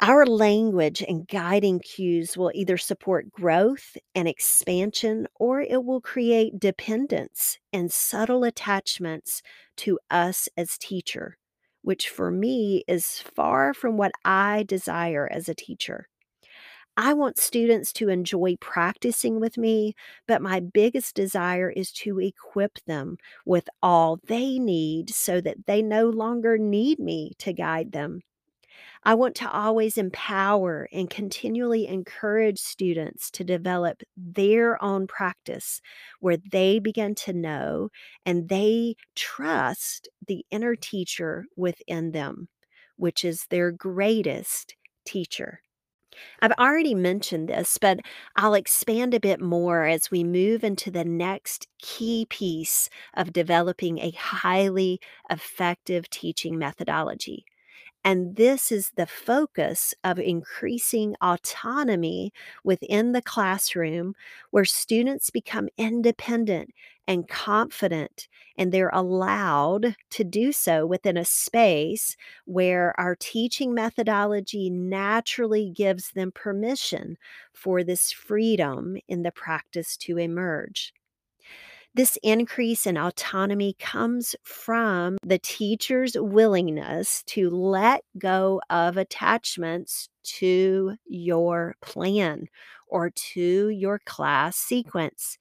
Our 0.00 0.26
language 0.26 1.02
and 1.06 1.28
guiding 1.28 1.80
cues 1.80 2.36
will 2.36 2.50
either 2.54 2.78
support 2.78 3.30
growth 3.30 3.96
and 4.14 4.28
expansion 4.28 5.26
or 5.36 5.60
it 5.60 5.84
will 5.84 6.00
create 6.00 6.58
dependence 6.58 7.58
and 7.72 7.92
subtle 7.92 8.44
attachments 8.44 9.42
to 9.78 9.98
us 10.10 10.48
as 10.56 10.78
teacher, 10.78 11.38
which 11.82 12.08
for 12.08 12.30
me 12.30 12.84
is 12.88 13.20
far 13.20 13.74
from 13.74 13.96
what 13.96 14.12
I 14.24 14.64
desire 14.64 15.28
as 15.30 15.48
a 15.48 15.54
teacher. 15.54 16.08
I 16.96 17.14
want 17.14 17.38
students 17.38 17.92
to 17.94 18.08
enjoy 18.10 18.56
practicing 18.60 19.40
with 19.40 19.56
me, 19.56 19.94
but 20.26 20.42
my 20.42 20.60
biggest 20.60 21.14
desire 21.14 21.70
is 21.70 21.90
to 21.92 22.18
equip 22.20 22.78
them 22.84 23.16
with 23.46 23.68
all 23.82 24.18
they 24.24 24.58
need 24.58 25.10
so 25.10 25.40
that 25.40 25.66
they 25.66 25.80
no 25.82 26.08
longer 26.10 26.58
need 26.58 26.98
me 26.98 27.32
to 27.38 27.52
guide 27.54 27.92
them. 27.92 28.20
I 29.04 29.14
want 29.14 29.36
to 29.36 29.50
always 29.50 29.98
empower 29.98 30.88
and 30.92 31.10
continually 31.10 31.86
encourage 31.88 32.58
students 32.60 33.30
to 33.32 33.44
develop 33.44 34.02
their 34.16 34.82
own 34.82 35.06
practice 35.06 35.80
where 36.20 36.36
they 36.38 36.78
begin 36.80 37.14
to 37.16 37.32
know 37.32 37.90
and 38.26 38.48
they 38.48 38.96
trust 39.16 40.08
the 40.26 40.44
inner 40.50 40.76
teacher 40.76 41.46
within 41.56 42.12
them, 42.12 42.48
which 42.96 43.24
is 43.24 43.46
their 43.50 43.72
greatest 43.72 44.76
teacher. 45.06 45.62
I've 46.40 46.52
already 46.52 46.94
mentioned 46.94 47.48
this, 47.48 47.78
but 47.78 48.00
I'll 48.36 48.54
expand 48.54 49.14
a 49.14 49.20
bit 49.20 49.40
more 49.40 49.84
as 49.84 50.10
we 50.10 50.24
move 50.24 50.64
into 50.64 50.90
the 50.90 51.04
next 51.04 51.68
key 51.80 52.26
piece 52.28 52.88
of 53.14 53.32
developing 53.32 53.98
a 53.98 54.10
highly 54.12 55.00
effective 55.30 56.08
teaching 56.10 56.58
methodology. 56.58 57.44
And 58.04 58.34
this 58.36 58.72
is 58.72 58.90
the 58.96 59.06
focus 59.06 59.94
of 60.02 60.18
increasing 60.18 61.14
autonomy 61.22 62.32
within 62.64 63.12
the 63.12 63.22
classroom, 63.22 64.14
where 64.50 64.64
students 64.64 65.30
become 65.30 65.68
independent 65.78 66.70
and 67.06 67.28
confident, 67.28 68.28
and 68.56 68.72
they're 68.72 68.90
allowed 68.92 69.96
to 70.10 70.24
do 70.24 70.52
so 70.52 70.86
within 70.86 71.16
a 71.16 71.24
space 71.24 72.16
where 72.44 72.98
our 72.98 73.14
teaching 73.16 73.72
methodology 73.74 74.68
naturally 74.70 75.70
gives 75.70 76.10
them 76.12 76.32
permission 76.32 77.16
for 77.52 77.82
this 77.84 78.10
freedom 78.12 78.96
in 79.08 79.22
the 79.22 79.32
practice 79.32 79.96
to 79.98 80.18
emerge. 80.18 80.92
This 81.94 82.16
increase 82.22 82.86
in 82.86 82.96
autonomy 82.96 83.74
comes 83.78 84.34
from 84.44 85.18
the 85.22 85.38
teacher's 85.38 86.16
willingness 86.18 87.22
to 87.26 87.50
let 87.50 88.02
go 88.18 88.62
of 88.70 88.96
attachments 88.96 90.08
to 90.38 90.96
your 91.04 91.74
plan 91.82 92.48
or 92.88 93.10
to 93.10 93.68
your 93.68 93.98
class 94.06 94.56
sequence. 94.56 95.36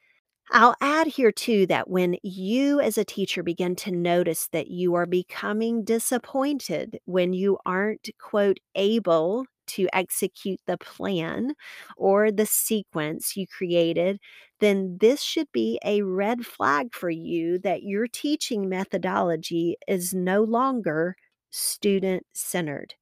I'll 0.53 0.75
add 0.81 1.08
here 1.08 1.31
too 1.31 1.65
that 1.67 1.89
when 1.89 2.17
you 2.24 2.81
as 2.81 2.98
a 2.98 3.05
teacher 3.05 3.41
begin 3.41 3.75
to 3.77 3.91
notice 3.91 4.48
that 4.51 4.67
you 4.67 4.96
are 4.96 5.05
becoming 5.05 5.84
disappointed 5.86 7.00
when 7.05 7.31
you 7.34 7.58
aren't, 7.65 8.10
quote, 8.20 8.58
able 8.75 9.46
to 9.67 9.88
execute 9.93 10.60
the 10.67 10.77
plan 10.77 11.53
or 11.96 12.31
the 12.31 12.46
sequence 12.46 13.38
you 13.38 13.48
created, 13.48 14.20
then 14.60 14.98
this 15.00 15.22
should 15.22 15.48
be 15.53 15.79
a 15.86 16.01
red 16.01 16.46
flag 16.46 16.93
for 16.93 17.10
you 17.10 17.58
that 17.60 17.84
your 17.84 18.08
teaching 18.08 18.67
methodology 18.67 19.77
is 19.88 20.13
no 20.13 20.43
longer 20.43 21.15
student 21.50 22.25
centered. 22.34 22.96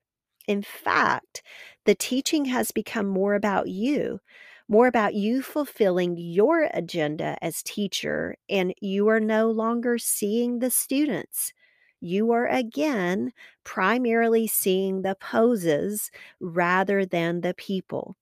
In 0.47 0.63
fact, 0.63 1.43
the 1.85 1.95
teaching 1.95 2.45
has 2.45 2.71
become 2.71 3.07
more 3.07 3.35
about 3.35 3.69
you, 3.69 4.19
more 4.69 4.87
about 4.87 5.15
you 5.15 5.41
fulfilling 5.41 6.17
your 6.17 6.69
agenda 6.73 7.37
as 7.43 7.63
teacher, 7.63 8.37
and 8.49 8.73
you 8.81 9.09
are 9.09 9.19
no 9.19 9.51
longer 9.51 9.97
seeing 9.97 10.59
the 10.59 10.71
students. 10.71 11.53
You 12.01 12.31
are 12.31 12.47
again 12.47 13.33
primarily 13.65 14.47
seeing 14.47 15.01
the 15.01 15.15
poses 15.15 16.11
rather 16.39 17.05
than 17.05 17.41
the 17.41 17.53
people. 17.55 18.15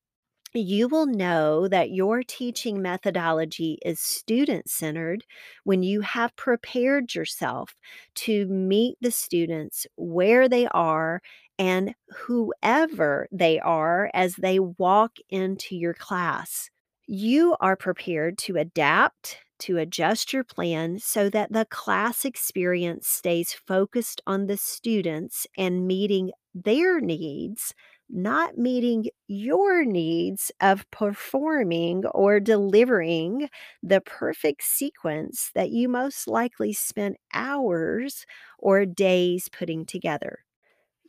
You 0.53 0.87
will 0.87 1.05
know 1.05 1.67
that 1.67 1.91
your 1.91 2.23
teaching 2.23 2.81
methodology 2.81 3.77
is 3.85 3.99
student 3.99 4.69
centered 4.69 5.25
when 5.65 5.83
you 5.83 6.01
have 6.01 6.35
prepared 6.35 7.13
yourself 7.13 7.75
to 8.15 8.47
meet 8.47 8.97
the 9.01 9.11
students 9.11 9.85
where 9.97 10.49
they 10.49 10.67
are 10.67 11.21
and 11.59 11.95
whoever 12.09 13.27
they 13.31 13.59
are 13.59 14.09
as 14.13 14.35
they 14.35 14.59
walk 14.59 15.17
into 15.29 15.75
your 15.75 15.93
class. 15.93 16.69
You 17.07 17.55
are 17.59 17.75
prepared 17.75 18.37
to 18.39 18.57
adapt, 18.57 19.39
to 19.59 19.77
adjust 19.77 20.33
your 20.33 20.43
plan 20.43 20.99
so 20.99 21.29
that 21.29 21.51
the 21.51 21.65
class 21.65 22.25
experience 22.25 23.07
stays 23.07 23.53
focused 23.53 24.21
on 24.27 24.47
the 24.47 24.57
students 24.57 25.47
and 25.57 25.87
meeting 25.87 26.31
their 26.53 26.99
needs, 26.99 27.73
not 28.09 28.57
meeting 28.57 29.05
your 29.27 29.83
needs 29.83 30.51
of 30.61 30.89
performing 30.91 32.05
or 32.07 32.39
delivering 32.39 33.49
the 33.83 34.01
perfect 34.01 34.63
sequence 34.63 35.51
that 35.55 35.71
you 35.71 35.89
most 35.89 36.27
likely 36.27 36.73
spent 36.73 37.17
hours 37.33 38.25
or 38.59 38.85
days 38.85 39.49
putting 39.49 39.85
together. 39.85 40.39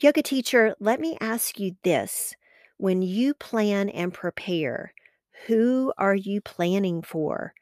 Yoga 0.00 0.22
teacher, 0.22 0.76
let 0.78 1.00
me 1.00 1.16
ask 1.20 1.58
you 1.58 1.74
this. 1.82 2.36
When 2.76 3.02
you 3.02 3.34
plan 3.34 3.88
and 3.88 4.14
prepare, 4.14 4.92
who 5.48 5.92
are 5.98 6.14
you 6.14 6.40
planning 6.40 7.02
for? 7.02 7.52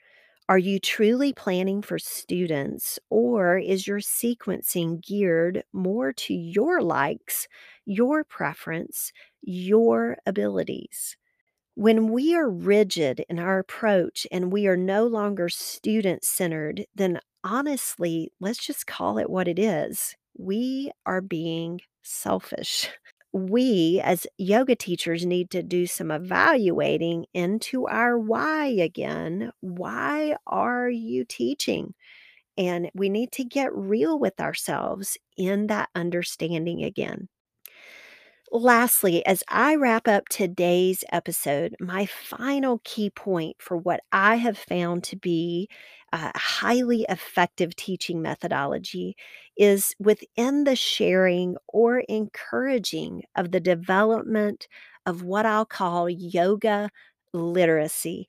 Are 0.47 0.59
you 0.59 0.79
truly 0.79 1.33
planning 1.33 1.81
for 1.81 1.99
students, 1.99 2.99
or 3.09 3.57
is 3.57 3.87
your 3.87 4.01
sequencing 4.01 5.03
geared 5.03 5.65
more 5.73 6.13
to 6.13 6.35
your 6.35 6.83
likes, 6.83 7.49
your 7.87 8.23
preference, 8.23 9.13
your 9.41 10.19
abilities? 10.27 11.17
When 11.75 12.13
we 12.13 12.35
are 12.35 12.51
rigid 12.51 13.25
in 13.31 13.39
our 13.39 13.59
approach 13.59 14.27
and 14.31 14.53
we 14.53 14.67
are 14.67 14.77
no 14.77 15.07
longer 15.07 15.49
student 15.49 16.23
centered, 16.23 16.85
then 16.95 17.19
honestly, 17.43 18.31
let's 18.41 18.59
just 18.59 18.87
call 18.87 19.17
it 19.17 19.31
what 19.31 19.49
it 19.49 19.59
is. 19.59 20.17
We 20.39 20.93
are 21.05 21.21
being 21.21 21.81
selfish. 22.03 22.91
We, 23.33 24.01
as 24.03 24.27
yoga 24.39 24.77
teachers, 24.77 25.27
need 25.27 25.51
to 25.51 25.63
do 25.63 25.87
some 25.87 26.11
evaluating 26.11 27.27
into 27.35 27.87
our 27.87 28.19
why 28.19 28.67
again. 28.67 29.53
Why 29.61 30.37
are 30.47 30.89
you 30.89 31.25
teaching? 31.25 31.95
And 32.59 32.91
we 32.95 33.09
need 33.11 33.33
to 33.33 33.45
get 33.45 33.75
real 33.75 34.19
with 34.19 34.41
ourselves 34.41 35.19
in 35.37 35.69
that 35.69 35.91
understanding 35.95 36.85
again. 36.85 37.29
Lastly, 38.59 39.25
as 39.27 39.43
I 39.49 39.75
wrap 39.75 40.09
up 40.09 40.29
today's 40.31 41.05
episode, 41.13 41.77
my 41.79 42.07
final 42.07 42.81
key 42.85 43.11
point 43.11 43.57
for 43.61 43.77
what 43.77 44.01
I 44.13 44.37
have 44.37 44.57
found 44.57 45.05
to 45.05 45.17
be 45.17 45.69
a 46.11 46.33
highly 46.39 47.05
effective 47.11 47.77
teaching 47.77 48.23
methodology 48.23 49.15
is 49.59 49.95
within 49.99 50.65
the 50.65 50.75
sharing 50.75 51.57
or 51.69 51.99
encouraging 52.09 53.25
of 53.37 53.51
the 53.53 53.61
development 53.61 54.69
of 55.05 55.23
what 55.23 55.45
I'll 55.45 55.67
call 55.67 56.09
yoga 56.09 56.89
literacy. 57.35 58.27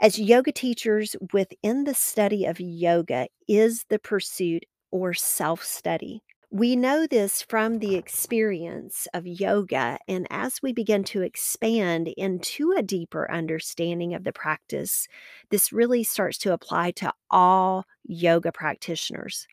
As 0.00 0.18
yoga 0.18 0.52
teachers, 0.52 1.16
within 1.32 1.84
the 1.84 1.92
study 1.94 2.44
of 2.46 2.58
yoga 2.60 3.28
is 3.48 3.84
the 3.90 3.98
pursuit 3.98 4.64
or 4.90 5.12
self 5.14 5.62
study. 5.64 6.22
We 6.50 6.76
know 6.76 7.06
this 7.08 7.42
from 7.42 7.80
the 7.80 7.96
experience 7.96 9.08
of 9.12 9.26
yoga, 9.26 9.98
and 10.06 10.28
as 10.30 10.62
we 10.62 10.72
begin 10.72 11.02
to 11.04 11.22
expand 11.22 12.08
into 12.16 12.70
a 12.72 12.82
deeper 12.82 13.28
understanding 13.30 14.14
of 14.14 14.22
the 14.22 14.32
practice, 14.32 15.08
this 15.50 15.72
really 15.72 16.04
starts 16.04 16.38
to 16.38 16.52
apply 16.52 16.92
to 16.92 17.12
all 17.30 17.84
yoga 18.04 18.52
practitioners. 18.52 19.48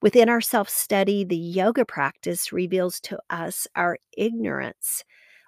Within 0.00 0.28
our 0.28 0.40
self 0.40 0.68
study, 0.68 1.24
the 1.24 1.36
yoga 1.36 1.84
practice 1.84 2.52
reveals 2.52 3.00
to 3.00 3.18
us 3.28 3.66
our 3.74 3.98
ignorance 4.16 5.02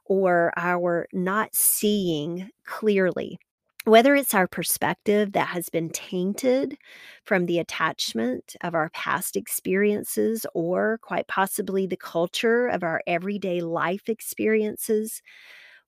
or 0.06 0.52
our 0.56 1.06
not 1.12 1.54
seeing 1.54 2.50
clearly 2.64 3.38
whether 3.85 4.14
it's 4.14 4.35
our 4.35 4.47
perspective 4.47 5.32
that 5.32 5.49
has 5.49 5.68
been 5.68 5.90
tainted 5.90 6.76
from 7.25 7.47
the 7.47 7.58
attachment 7.58 8.54
of 8.61 8.75
our 8.75 8.90
past 8.90 9.37
experiences, 9.37 10.44
or 10.54 10.99
quite 11.02 11.26
possibly 11.26 11.87
the 11.87 11.97
culture 11.97 12.66
of 12.66 12.82
our 12.82 13.02
everyday 13.06 13.61
life 13.61 14.08
experiences, 14.08 15.23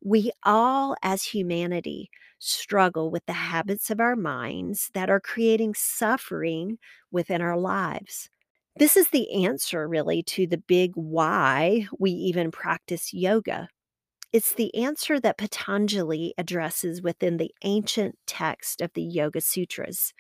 we 0.03 0.31
all, 0.45 0.97
as 1.03 1.23
humanity, 1.25 2.11
struggle 2.39 3.11
with 3.11 3.25
the 3.27 3.33
mm-hmm. 3.33 3.51
habits 3.53 3.91
of 3.91 4.01
our 4.01 4.17
minds 4.17 4.91
that 4.95 5.11
are 5.11 5.21
creating 5.21 5.75
suffering 5.75 6.79
within 7.11 7.41
our 7.43 7.59
lives. 7.59 8.31
This 8.77 8.97
is 8.97 9.09
the 9.09 9.45
answer, 9.45 9.87
really, 9.87 10.23
to 10.25 10.47
the 10.47 10.57
big 10.57 10.93
why 10.95 11.87
we 11.99 12.11
even 12.11 12.51
practice 12.51 13.13
yoga. 13.13 13.69
It's 14.33 14.53
the 14.53 14.75
answer 14.77 15.19
that 15.19 15.39
Patanjali 15.39 16.35
addresses 16.39 17.03
within 17.03 17.37
the 17.37 17.53
ancient 17.63 18.17
text 18.27 18.81
of 18.81 18.93
the 18.95 19.03
Yoga 19.03 19.41
Sutras. 19.41 20.13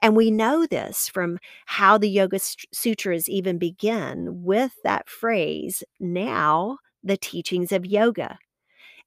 And 0.00 0.16
we 0.16 0.30
know 0.30 0.66
this 0.66 1.08
from 1.08 1.38
how 1.66 1.98
the 1.98 2.08
Yoga 2.08 2.38
Sutras 2.38 3.28
even 3.28 3.58
begin 3.58 4.42
with 4.42 4.72
that 4.84 5.08
phrase, 5.08 5.82
now 6.00 6.78
the 7.02 7.16
teachings 7.16 7.72
of 7.72 7.86
yoga. 7.86 8.38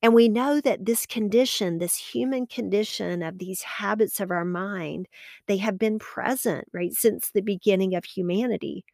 And 0.02 0.14
we 0.14 0.30
know 0.30 0.62
that 0.62 0.86
this 0.86 1.06
condition, 1.06 1.78
this 1.78 1.98
human 1.98 2.48
condition 2.48 3.22
of 3.22 3.38
these 3.38 3.64
habits 3.64 4.20
of 4.20 4.32
our 4.32 4.46
mind, 4.46 5.08
they 5.48 5.58
have 5.58 5.78
been 5.78 6.00
present, 6.00 6.66
right, 6.72 6.94
since 6.94 7.30
the 7.30 7.42
beginning 7.42 7.96
of 7.96 8.06
humanity. 8.06 8.86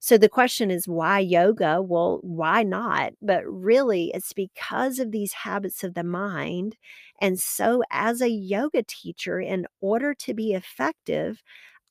So 0.00 0.16
the 0.16 0.28
question 0.30 0.70
is 0.70 0.88
why 0.88 1.18
yoga? 1.18 1.82
Well, 1.82 2.20
why 2.22 2.62
not? 2.62 3.12
But 3.20 3.44
really, 3.46 4.10
it's 4.14 4.32
because 4.32 4.98
of 4.98 5.12
these 5.12 5.32
habits 5.32 5.84
of 5.84 5.94
the 5.94 6.04
mind. 6.04 6.76
And 7.20 7.38
so, 7.38 7.82
as 7.90 8.22
a 8.22 8.30
yoga 8.30 8.82
teacher, 8.82 9.40
in 9.40 9.66
order 9.80 10.14
to 10.14 10.32
be 10.34 10.54
effective, 10.54 11.42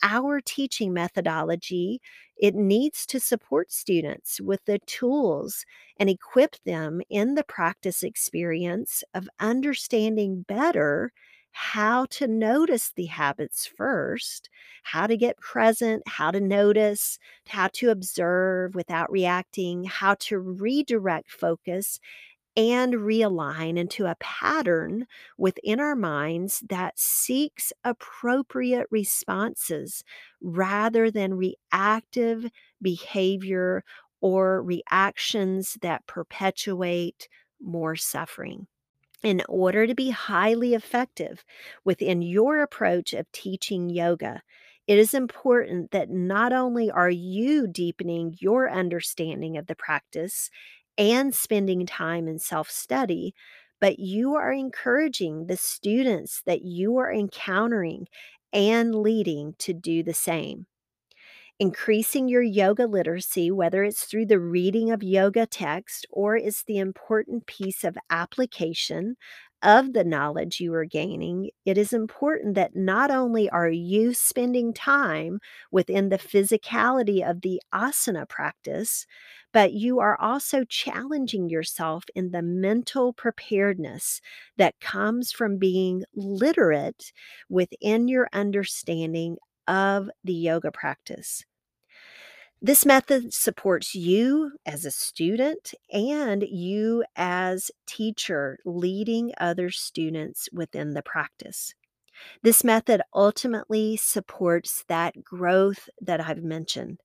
our 0.01 0.41
teaching 0.41 0.93
methodology 0.93 2.01
it 2.41 2.55
needs 2.55 3.05
to 3.05 3.19
support 3.19 3.69
students 3.71 4.39
with 4.39 4.63
the 4.65 4.79
tools 4.87 5.65
and 5.99 6.09
equip 6.09 6.55
them 6.65 7.01
in 7.09 7.35
the 7.35 7.43
practice 7.43 8.01
experience 8.01 9.03
of 9.13 9.27
understanding 9.41 10.45
better 10.47 11.11
how 11.61 12.05
to 12.05 12.27
notice 12.27 12.91
the 12.95 13.05
habits 13.07 13.65
first, 13.67 14.49
how 14.83 15.07
to 15.07 15.17
get 15.17 15.37
present, 15.37 16.01
how 16.07 16.31
to 16.31 16.39
notice, 16.39 17.19
how 17.47 17.67
to 17.73 17.89
observe 17.89 18.75
without 18.75 19.11
reacting, 19.11 19.83
how 19.83 20.15
to 20.15 20.39
redirect 20.39 21.29
focus 21.31 21.99
and 22.55 22.93
realign 22.95 23.77
into 23.77 24.05
a 24.05 24.15
pattern 24.19 25.07
within 25.37 25.79
our 25.79 25.95
minds 25.95 26.63
that 26.69 26.99
seeks 26.99 27.71
appropriate 27.83 28.87
responses 28.91 30.03
rather 30.41 31.11
than 31.11 31.35
reactive 31.35 32.49
behavior 32.81 33.83
or 34.21 34.61
reactions 34.63 35.77
that 35.81 36.05
perpetuate 36.07 37.29
more 37.61 37.95
suffering 37.95 38.67
in 39.23 39.41
order 39.49 39.85
to 39.87 39.95
be 39.95 40.09
highly 40.11 40.73
effective 40.73 41.43
within 41.83 42.21
your 42.21 42.61
approach 42.61 43.13
of 43.13 43.31
teaching 43.31 43.89
yoga, 43.89 44.41
it 44.87 44.97
is 44.97 45.13
important 45.13 45.91
that 45.91 46.09
not 46.09 46.51
only 46.53 46.89
are 46.89 47.09
you 47.09 47.67
deepening 47.67 48.35
your 48.39 48.69
understanding 48.69 49.57
of 49.57 49.67
the 49.67 49.75
practice 49.75 50.49
and 50.97 51.33
spending 51.35 51.85
time 51.85 52.27
in 52.27 52.39
self 52.39 52.69
study, 52.69 53.33
but 53.79 53.99
you 53.99 54.35
are 54.35 54.51
encouraging 54.51 55.47
the 55.47 55.57
students 55.57 56.41
that 56.45 56.63
you 56.63 56.97
are 56.97 57.13
encountering 57.13 58.07
and 58.51 58.95
leading 58.95 59.53
to 59.59 59.73
do 59.73 60.03
the 60.03 60.13
same 60.13 60.65
increasing 61.59 62.29
your 62.29 62.41
yoga 62.41 62.85
literacy, 62.87 63.51
whether 63.51 63.83
it's 63.83 64.05
through 64.05 64.25
the 64.27 64.39
reading 64.39 64.91
of 64.91 65.03
yoga 65.03 65.45
text 65.45 66.05
or 66.09 66.35
it's 66.37 66.63
the 66.63 66.77
important 66.77 67.45
piece 67.47 67.83
of 67.83 67.97
application 68.09 69.15
of 69.61 69.91
the 69.91 70.05
knowledge 70.05 70.61
you 70.61 70.73
are 70.73 70.85
gaining, 70.85 71.49
it 71.65 71.77
is 71.77 71.91
important 71.91 72.55
that 72.55 72.77
not 72.77 73.11
only 73.11 73.49
are 73.49 73.69
you 73.69 74.13
spending 74.13 74.73
time 74.73 75.39
within 75.69 76.07
the 76.07 76.17
physicality 76.17 77.29
of 77.29 77.41
the 77.41 77.61
asana 77.73 78.27
practice, 78.27 79.05
but 79.51 79.73
you 79.73 79.99
are 79.99 80.19
also 80.21 80.63
challenging 80.63 81.49
yourself 81.49 82.03
in 82.15 82.31
the 82.31 82.41
mental 82.41 83.11
preparedness 83.13 84.21
that 84.57 84.79
comes 84.79 85.31
from 85.31 85.57
being 85.57 86.03
literate 86.15 87.11
within 87.49 88.07
your 88.07 88.29
understanding 88.31 89.37
of 89.69 90.09
the 90.23 90.33
yoga 90.33 90.71
practice. 90.71 91.45
This 92.61 92.85
method 92.85 93.33
supports 93.33 93.95
you 93.95 94.51
as 94.65 94.83
a 94.83 94.91
student 94.91 95.73
and 95.93 96.43
you 96.43 97.05
as 97.15 97.71
teacher 97.87 98.59
leading 98.65 99.31
other 99.39 99.69
students 99.69 100.49
within 100.51 100.93
the 100.93 101.01
practice. 101.01 101.73
This 102.43 102.65
method 102.65 103.01
ultimately 103.13 103.95
supports 103.95 104.83
that 104.89 105.23
growth 105.23 105.87
that 106.01 106.19
I've 106.19 106.43
mentioned. 106.43 106.99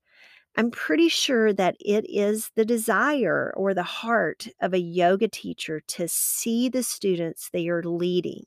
I'm 0.56 0.72
pretty 0.72 1.08
sure 1.08 1.52
that 1.52 1.76
it 1.78 2.04
is 2.08 2.50
the 2.56 2.64
desire 2.64 3.52
or 3.56 3.74
the 3.74 3.84
heart 3.84 4.48
of 4.60 4.74
a 4.74 4.80
yoga 4.80 5.28
teacher 5.28 5.80
to 5.88 6.08
see 6.08 6.68
the 6.68 6.82
students 6.82 7.48
they 7.52 7.68
are 7.68 7.82
leading 7.84 8.44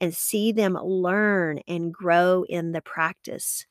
and 0.00 0.14
see 0.14 0.52
them 0.52 0.74
learn 0.74 1.60
and 1.68 1.92
grow 1.92 2.44
in 2.48 2.72
the 2.72 2.82
practice. 2.82 3.66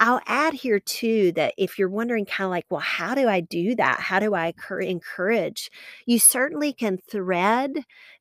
I'll 0.00 0.20
add 0.26 0.54
here 0.54 0.78
too 0.78 1.32
that 1.32 1.54
if 1.58 1.76
you're 1.76 1.88
wondering, 1.88 2.24
kind 2.24 2.46
of 2.46 2.50
like, 2.50 2.66
well, 2.70 2.80
how 2.80 3.16
do 3.16 3.28
I 3.28 3.40
do 3.40 3.74
that? 3.76 3.98
How 3.98 4.20
do 4.20 4.32
I 4.34 4.52
encourage? 4.80 5.70
You 6.06 6.20
certainly 6.20 6.72
can 6.72 6.98
thread 6.98 7.72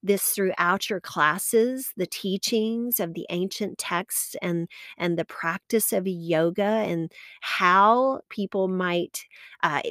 this 0.08 0.24
throughout 0.30 0.90
your 0.90 1.00
classes, 1.02 1.94
the 1.98 2.08
teachings 2.08 3.00
of 3.00 3.14
the 3.14 3.26
ancient 3.30 3.78
texts 3.78 4.36
and 4.42 4.68
and 4.98 5.18
the 5.18 5.26
practice 5.26 5.94
of 5.94 6.08
yoga 6.08 6.64
and 6.64 7.12
how 7.42 8.22
people 8.30 8.68
might 8.68 9.26
uh, 9.64 9.82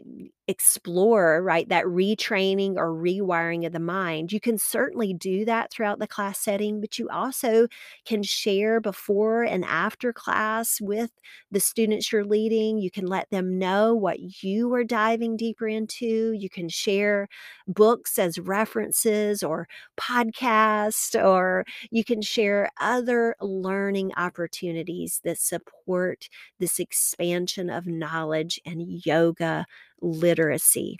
explore 0.48 1.42
right 1.42 1.68
that 1.68 1.84
retraining 1.84 2.76
or 2.76 2.92
rewiring 2.94 3.66
of 3.66 3.72
the 3.72 3.80
mind. 3.80 4.32
You 4.32 4.40
can 4.40 4.58
certainly 4.58 5.12
do 5.12 5.44
that 5.44 5.72
throughout 5.72 5.98
the 5.98 6.06
class 6.06 6.38
setting 6.38 6.80
but 6.80 6.98
you 6.98 7.08
also 7.08 7.66
can 8.04 8.22
share 8.22 8.80
before 8.80 9.42
and 9.42 9.64
after 9.64 10.12
class 10.12 10.80
with 10.80 11.10
the 11.50 11.58
students 11.60 12.12
you're 12.12 12.24
leading. 12.24 12.78
You 12.78 12.90
can 12.92 13.06
let 13.06 13.28
them 13.30 13.58
know 13.58 13.94
what 13.94 14.42
you 14.42 14.72
are 14.74 14.84
diving 14.84 15.36
deeper 15.36 15.66
into. 15.66 16.32
You 16.32 16.48
can 16.48 16.68
share 16.68 17.28
books 17.66 18.18
as 18.18 18.38
references 18.38 19.42
or 19.42 19.66
podcasts 20.06 21.14
or 21.22 21.64
you 21.90 22.04
can 22.04 22.22
share 22.22 22.70
other 22.80 23.36
learning 23.40 24.12
opportunities 24.16 25.20
that 25.24 25.38
support 25.38 26.28
this 26.58 26.78
expansion 26.78 27.70
of 27.70 27.86
knowledge 27.86 28.60
and 28.66 29.04
yoga 29.04 29.66
literacy. 30.00 30.98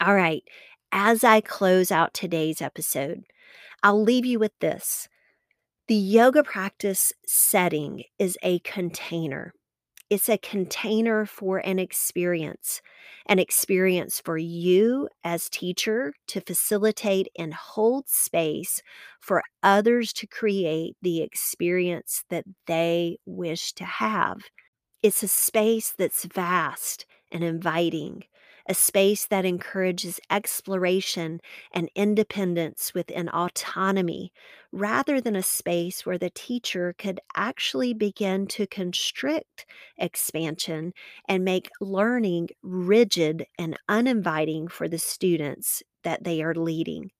All 0.00 0.14
right, 0.14 0.42
as 0.92 1.24
I 1.24 1.40
close 1.40 1.90
out 1.90 2.14
today's 2.14 2.60
episode, 2.60 3.24
I'll 3.82 4.02
leave 4.02 4.26
you 4.26 4.38
with 4.38 4.52
this. 4.60 5.08
The 5.88 5.94
yoga 5.96 6.44
practice 6.44 7.12
setting 7.26 8.04
is 8.18 8.38
a 8.42 8.60
container. 8.60 9.54
It's 10.14 10.28
a 10.28 10.38
container 10.38 11.26
for 11.26 11.58
an 11.58 11.80
experience, 11.80 12.80
an 13.26 13.40
experience 13.40 14.20
for 14.20 14.38
you 14.38 15.08
as 15.24 15.48
teacher 15.48 16.14
to 16.28 16.40
facilitate 16.40 17.26
and 17.36 17.52
hold 17.52 18.08
space 18.08 18.80
for 19.20 19.42
others 19.60 20.12
to 20.12 20.28
create 20.28 20.96
the 21.02 21.20
experience 21.20 22.22
that 22.30 22.44
they 22.68 23.18
wish 23.26 23.72
to 23.72 23.84
have. 23.84 24.36
It's 25.02 25.22
a 25.22 25.28
space 25.28 25.94
that's 25.96 26.24
vast 26.24 27.06
and 27.32 27.44
inviting, 27.44 28.24
a 28.68 28.74
space 28.74 29.26
that 29.26 29.44
encourages 29.44 30.20
exploration 30.30 31.40
and 31.72 31.90
independence 31.94 32.92
within 32.94 33.28
autonomy, 33.28 34.32
rather 34.72 35.20
than 35.20 35.36
a 35.36 35.42
space 35.42 36.04
where 36.06 36.18
the 36.18 36.30
teacher 36.30 36.94
could 36.98 37.20
actually 37.36 37.94
begin 37.94 38.46
to 38.48 38.66
constrict 38.66 39.66
expansion 39.98 40.92
and 41.28 41.44
make 41.44 41.70
learning 41.80 42.48
rigid 42.62 43.46
and 43.58 43.78
uninviting 43.88 44.68
for 44.68 44.88
the 44.88 44.98
students 44.98 45.82
that 46.02 46.24
they 46.24 46.42
are 46.42 46.54
leading. 46.54 47.10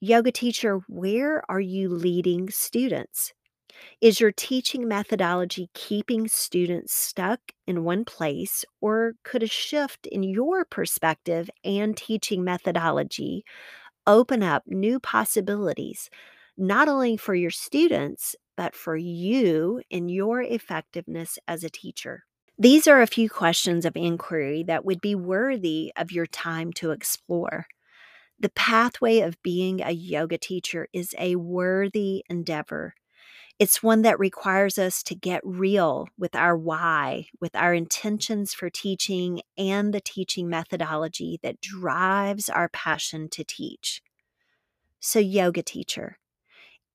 Yoga 0.00 0.32
teacher, 0.32 0.80
where 0.88 1.42
are 1.50 1.60
you 1.60 1.88
leading 1.88 2.50
students? 2.50 3.32
Is 4.00 4.20
your 4.20 4.32
teaching 4.32 4.86
methodology 4.86 5.70
keeping 5.74 6.28
students 6.28 6.92
stuck 6.92 7.40
in 7.66 7.84
one 7.84 8.04
place, 8.04 8.64
or 8.80 9.14
could 9.22 9.42
a 9.42 9.46
shift 9.46 10.06
in 10.06 10.22
your 10.22 10.64
perspective 10.64 11.50
and 11.64 11.96
teaching 11.96 12.44
methodology 12.44 13.44
open 14.06 14.42
up 14.42 14.64
new 14.66 15.00
possibilities, 15.00 16.10
not 16.56 16.88
only 16.88 17.16
for 17.16 17.34
your 17.34 17.50
students, 17.50 18.36
but 18.56 18.74
for 18.74 18.96
you 18.96 19.82
in 19.90 20.08
your 20.08 20.42
effectiveness 20.42 21.38
as 21.48 21.64
a 21.64 21.70
teacher? 21.70 22.24
These 22.56 22.86
are 22.86 23.02
a 23.02 23.08
few 23.08 23.28
questions 23.28 23.84
of 23.84 23.96
inquiry 23.96 24.62
that 24.64 24.84
would 24.84 25.00
be 25.00 25.16
worthy 25.16 25.92
of 25.96 26.12
your 26.12 26.26
time 26.26 26.72
to 26.74 26.92
explore. 26.92 27.66
The 28.38 28.50
pathway 28.50 29.20
of 29.20 29.42
being 29.42 29.80
a 29.80 29.90
yoga 29.90 30.38
teacher 30.38 30.86
is 30.92 31.14
a 31.18 31.36
worthy 31.36 32.24
endeavor. 32.28 32.94
It's 33.58 33.82
one 33.82 34.02
that 34.02 34.18
requires 34.18 34.78
us 34.78 35.02
to 35.04 35.14
get 35.14 35.40
real 35.44 36.08
with 36.18 36.34
our 36.34 36.56
why, 36.56 37.28
with 37.40 37.54
our 37.54 37.72
intentions 37.72 38.52
for 38.52 38.68
teaching, 38.68 39.42
and 39.56 39.94
the 39.94 40.00
teaching 40.00 40.48
methodology 40.48 41.38
that 41.42 41.60
drives 41.60 42.48
our 42.48 42.68
passion 42.68 43.28
to 43.30 43.44
teach. 43.44 44.02
So, 44.98 45.20
yoga 45.20 45.62
teacher, 45.62 46.18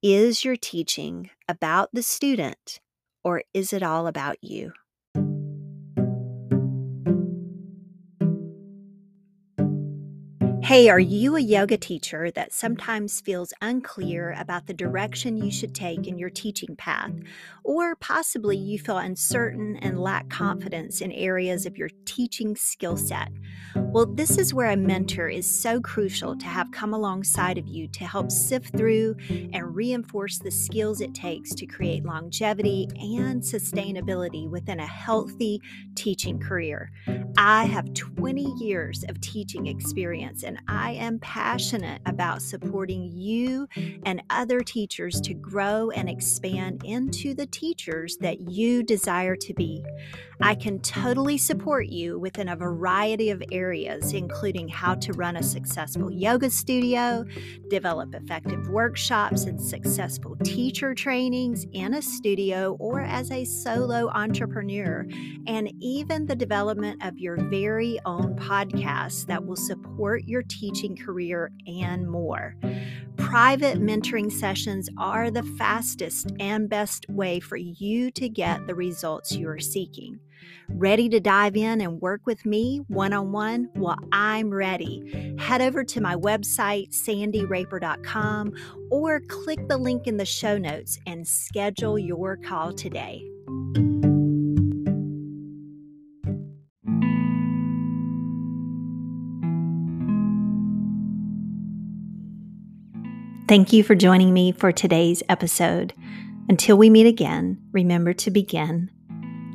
is 0.02 0.44
your 0.44 0.58
teaching 0.58 1.30
about 1.48 1.90
the 1.94 2.04
student 2.04 2.82
or 3.24 3.44
is 3.54 3.72
it 3.72 3.84
all 3.84 4.08
about 4.08 4.38
you? 4.42 4.74
Hey, 10.70 10.88
are 10.88 11.00
you 11.00 11.36
a 11.36 11.40
yoga 11.40 11.78
teacher 11.80 12.30
that 12.30 12.54
sometimes 12.54 13.22
feels 13.22 13.54
unclear 13.60 14.36
about 14.38 14.68
the 14.68 14.74
direction 14.76 15.36
you 15.36 15.50
should 15.50 15.74
take 15.74 16.06
in 16.06 16.20
your 16.20 16.30
teaching 16.30 16.76
path? 16.76 17.10
Or 17.64 17.96
possibly 17.96 18.56
you 18.56 18.78
feel 18.78 19.00
uncertain 19.00 19.78
and 19.78 20.00
lack 20.00 20.30
confidence 20.30 21.02
in 21.02 21.12
areas 21.12 21.66
of 21.66 21.76
your 21.76 21.90
teaching 22.06 22.56
skill 22.56 22.98
set? 22.98 23.30
Well, 23.76 24.06
this 24.06 24.38
is 24.38 24.54
where 24.54 24.70
a 24.70 24.78
mentor 24.78 25.28
is 25.28 25.50
so 25.50 25.82
crucial 25.82 26.38
to 26.38 26.46
have 26.46 26.70
come 26.70 26.94
alongside 26.94 27.58
of 27.58 27.68
you 27.68 27.88
to 27.88 28.06
help 28.06 28.30
sift 28.30 28.78
through 28.78 29.16
and 29.28 29.76
reinforce 29.76 30.38
the 30.38 30.52
skills 30.52 31.02
it 31.02 31.16
takes 31.16 31.56
to 31.56 31.66
create 31.66 32.06
longevity 32.06 32.88
and 33.00 33.42
sustainability 33.42 34.48
within 34.48 34.80
a 34.80 34.86
healthy 34.86 35.64
teaching 35.96 36.40
career. 36.40 36.92
I 37.38 37.66
have 37.66 37.94
20 37.96 38.44
years 38.64 39.04
of 39.10 39.20
teaching 39.22 39.66
experience 39.66 40.44
I 40.68 40.92
am 40.92 41.20
passionate 41.20 42.02
about 42.06 42.42
supporting 42.42 43.12
you 43.14 43.68
and 44.04 44.22
other 44.30 44.62
teachers 44.62 45.20
to 45.22 45.34
grow 45.34 45.90
and 45.92 46.10
expand 46.10 46.84
into 46.84 47.34
the 47.34 47.46
teachers 47.46 48.18
that 48.18 48.42
you 48.42 48.84
desire 48.84 49.36
to 49.36 49.54
be. 49.54 49.84
I 50.42 50.56
can 50.56 50.80
totally 50.80 51.38
support 51.38 51.88
you 51.88 52.18
within 52.18 52.48
a 52.48 52.56
variety 52.56 53.30
of 53.30 53.44
areas, 53.52 54.14
including 54.14 54.70
how 54.70 54.96
to 54.96 55.12
run 55.14 55.36
a 55.36 55.44
successful 55.44 56.10
yoga 56.10 56.50
studio, 56.50 57.26
develop 57.70 58.16
effective 58.16 58.70
workshops 58.70 59.44
and 59.44 59.60
successful 59.60 60.38
teacher 60.46 60.96
trainings 60.96 61.66
in 61.74 61.94
a 61.94 62.02
studio 62.02 62.78
or 62.80 63.02
as 63.02 63.32
a 63.32 63.44
solo 63.44 64.10
entrepreneur, 64.14 65.06
and 65.46 65.74
even 65.82 66.26
the 66.26 66.36
development 66.36 67.04
of 67.04 67.20
your 67.20 67.36
very 67.50 68.00
own 68.06 68.38
podcast 68.38 69.26
that 69.26 69.46
will 69.46 69.58
support 69.58 70.24
your 70.24 70.44
teaching 70.44 70.96
career 70.96 71.52
and 71.68 72.10
more. 72.10 72.56
Private 73.18 73.82
mentoring 73.82 74.32
sessions 74.32 74.90
are 74.98 75.30
the 75.30 75.44
fastest 75.44 76.32
and 76.40 76.70
best 76.70 77.06
way 77.10 77.42
for 77.42 77.58
you 77.58 78.10
to 78.12 78.30
get 78.30 78.66
the 78.66 78.74
results 78.74 79.34
you 79.34 79.50
are 79.50 79.60
seeking. 79.60 80.20
Ready 80.70 81.10
to 81.10 81.20
dive 81.20 81.56
in 81.56 81.82
and 81.82 82.02
work 82.02 82.22
with 82.26 82.46
me 82.46 82.82
one 82.88 83.14
on 83.14 83.32
one? 83.32 83.70
Well, 83.76 83.98
I'm 84.12 84.50
ready. 84.50 85.36
Head 85.40 85.62
over 85.62 85.84
to 85.84 86.02
my 86.02 86.16
website, 86.16 86.90
sandyraper.com, 86.92 88.54
or 88.92 89.20
click 89.22 89.68
the 89.68 89.78
link 89.78 90.08
in 90.08 90.18
the 90.18 90.26
show 90.26 90.58
notes 90.58 91.00
and 91.06 91.28
schedule 91.28 91.98
your 91.98 92.38
call 92.38 92.74
today. 92.74 93.24
Thank 103.50 103.74
you 103.74 103.84
for 103.84 103.96
joining 103.96 104.32
me 104.32 104.52
for 104.52 104.72
today's 104.72 105.24
episode. 105.28 105.96
Until 106.48 106.78
we 106.78 106.92
meet 106.92 107.08
again, 107.08 107.58
remember 107.72 108.14
to 108.14 108.30
begin, 108.30 108.92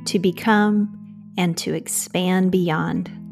to 0.07 0.19
become, 0.19 1.33
and 1.37 1.57
to 1.59 1.75
expand 1.75 2.53
beyond. 2.53 3.24